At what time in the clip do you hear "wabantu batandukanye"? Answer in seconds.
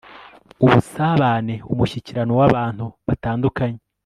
2.39-3.79